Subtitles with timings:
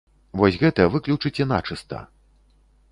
[0.39, 2.03] Вось гэта выключыце начыста.